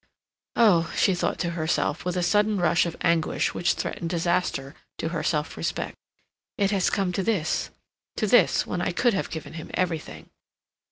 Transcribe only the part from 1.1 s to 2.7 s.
thought to herself, with a sudden